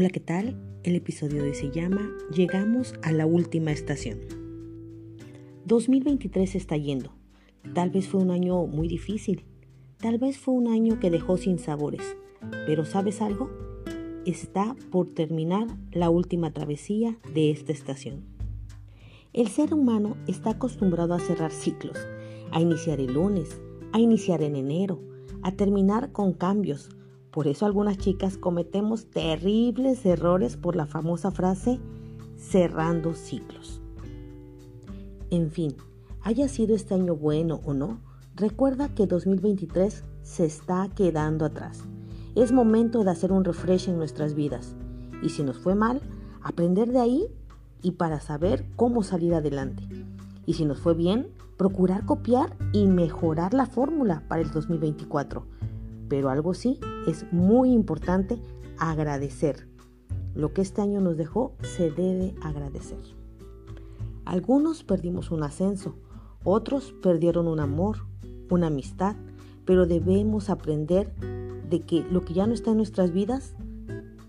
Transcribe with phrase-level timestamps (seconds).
[0.00, 0.56] Hola, ¿qué tal?
[0.82, 4.20] El episodio de se llama Llegamos a la última estación.
[5.66, 7.12] 2023 está yendo.
[7.74, 9.44] Tal vez fue un año muy difícil.
[9.98, 12.16] Tal vez fue un año que dejó sin sabores.
[12.64, 13.50] Pero ¿sabes algo?
[14.24, 18.24] Está por terminar la última travesía de esta estación.
[19.34, 21.98] El ser humano está acostumbrado a cerrar ciclos,
[22.52, 23.60] a iniciar el lunes,
[23.92, 25.02] a iniciar en enero,
[25.42, 26.88] a terminar con cambios,
[27.30, 31.78] por eso algunas chicas cometemos terribles errores por la famosa frase
[32.36, 33.80] cerrando ciclos.
[35.30, 35.76] En fin,
[36.22, 38.00] haya sido este año bueno o no,
[38.34, 41.84] recuerda que 2023 se está quedando atrás.
[42.34, 44.74] Es momento de hacer un refresh en nuestras vidas.
[45.22, 46.00] Y si nos fue mal,
[46.42, 47.26] aprender de ahí
[47.82, 49.86] y para saber cómo salir adelante.
[50.46, 55.44] Y si nos fue bien, procurar copiar y mejorar la fórmula para el 2024
[56.10, 58.38] pero algo sí, es muy importante
[58.78, 59.68] agradecer.
[60.34, 63.00] Lo que este año nos dejó se debe agradecer.
[64.24, 65.96] Algunos perdimos un ascenso,
[66.44, 67.98] otros perdieron un amor,
[68.48, 69.16] una amistad,
[69.64, 71.12] pero debemos aprender
[71.68, 73.54] de que lo que ya no está en nuestras vidas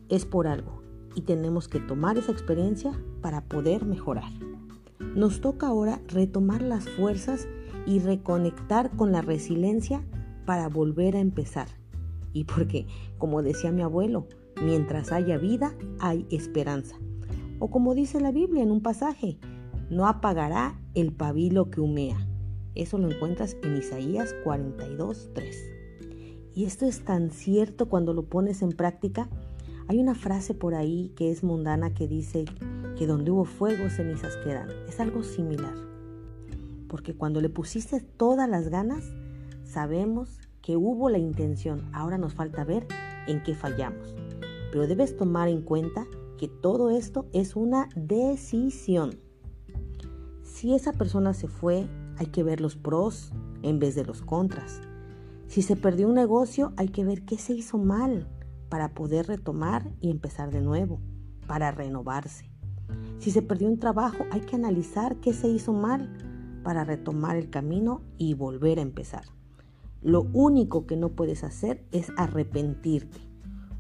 [0.09, 0.81] es por algo
[1.15, 2.91] y tenemos que tomar esa experiencia
[3.21, 4.31] para poder mejorar.
[5.15, 7.47] Nos toca ahora retomar las fuerzas
[7.85, 10.03] y reconectar con la resiliencia
[10.45, 11.80] para volver a empezar.
[12.33, 12.87] Y porque,
[13.17, 14.27] como decía mi abuelo,
[14.61, 16.97] mientras haya vida, hay esperanza.
[17.59, 19.37] O como dice la Biblia en un pasaje,
[19.89, 22.27] no apagará el pabilo que humea.
[22.73, 25.71] Eso lo encuentras en Isaías 42, 3.
[26.55, 29.29] Y esto es tan cierto cuando lo pones en práctica.
[29.87, 32.45] Hay una frase por ahí que es mundana que dice
[32.97, 34.69] que donde hubo fuego cenizas quedan.
[34.87, 35.73] Es algo similar.
[36.87, 39.03] Porque cuando le pusiste todas las ganas,
[39.63, 41.89] sabemos que hubo la intención.
[41.93, 42.87] Ahora nos falta ver
[43.27, 44.15] en qué fallamos.
[44.71, 46.05] Pero debes tomar en cuenta
[46.37, 49.19] que todo esto es una decisión.
[50.43, 53.31] Si esa persona se fue, hay que ver los pros
[53.63, 54.81] en vez de los contras.
[55.47, 58.27] Si se perdió un negocio, hay que ver qué se hizo mal
[58.69, 61.01] para poder retomar y empezar de nuevo,
[61.47, 62.49] para renovarse.
[63.19, 66.09] Si se perdió un trabajo, hay que analizar qué se hizo mal
[66.63, 69.25] para retomar el camino y volver a empezar.
[70.01, 73.19] Lo único que no puedes hacer es arrepentirte,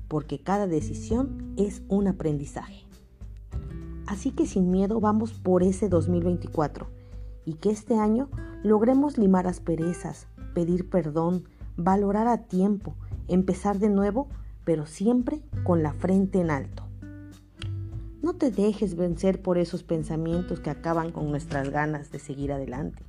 [0.07, 2.85] porque cada decisión es un aprendizaje.
[4.05, 6.87] Así que sin miedo vamos por ese 2024
[7.45, 8.29] y que este año
[8.63, 11.45] logremos limar asperezas, pedir perdón,
[11.75, 12.95] valorar a tiempo,
[13.27, 14.27] empezar de nuevo,
[14.63, 16.83] pero siempre con la frente en alto.
[18.21, 23.03] No te dejes vencer por esos pensamientos que acaban con nuestras ganas de seguir adelante.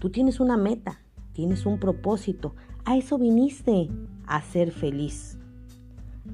[0.00, 1.00] Tú tienes una meta,
[1.38, 2.56] tienes un propósito.
[2.84, 3.88] A eso viniste,
[4.26, 5.38] a ser feliz,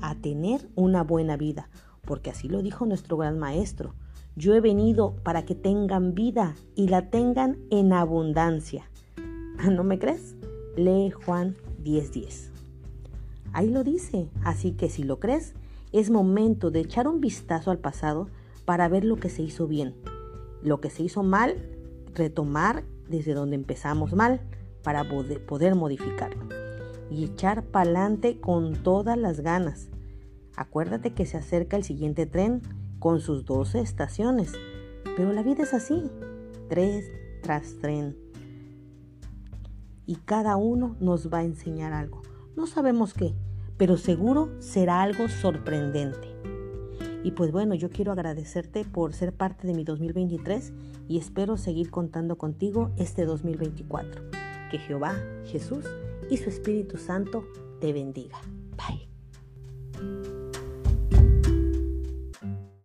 [0.00, 1.68] a tener una buena vida,
[2.06, 3.94] porque así lo dijo nuestro gran maestro.
[4.34, 8.90] Yo he venido para que tengan vida y la tengan en abundancia.
[9.70, 10.36] ¿No me crees?
[10.74, 11.54] Lee Juan
[11.84, 12.48] 10:10.
[13.52, 15.52] Ahí lo dice, así que si lo crees,
[15.92, 18.28] es momento de echar un vistazo al pasado
[18.64, 19.96] para ver lo que se hizo bien,
[20.62, 21.56] lo que se hizo mal,
[22.14, 24.40] retomar desde donde empezamos mal
[24.84, 26.46] para poder modificarlo
[27.10, 29.88] y echar pa'lante con todas las ganas.
[30.56, 32.62] Acuérdate que se acerca el siguiente tren
[33.00, 34.52] con sus 12 estaciones,
[35.16, 36.10] pero la vida es así,
[36.68, 37.10] tres
[37.42, 38.16] tras tren.
[40.06, 42.22] Y cada uno nos va a enseñar algo.
[42.56, 43.34] No sabemos qué,
[43.76, 46.28] pero seguro será algo sorprendente.
[47.24, 50.72] Y pues bueno, yo quiero agradecerte por ser parte de mi 2023
[51.08, 54.53] y espero seguir contando contigo este 2024.
[54.74, 55.14] Que Jehová,
[55.46, 55.84] Jesús
[56.28, 57.46] y su Espíritu Santo
[57.80, 58.40] te bendiga.
[58.76, 59.13] Bye.